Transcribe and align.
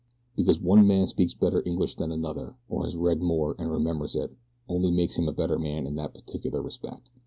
"Because 0.35 0.59
one 0.59 0.87
man 0.87 1.05
speaks 1.05 1.35
better 1.35 1.61
English 1.63 1.93
than 1.97 2.11
another, 2.11 2.55
or 2.67 2.85
has 2.85 2.95
read 2.95 3.21
more 3.21 3.55
and 3.59 3.69
remembers 3.69 4.15
it, 4.15 4.35
only 4.67 4.89
makes 4.89 5.15
him 5.19 5.27
a 5.27 5.31
better 5.31 5.59
man 5.59 5.85
in 5.85 5.93
that 5.97 6.15
particular 6.15 6.59
respect. 6.59 7.11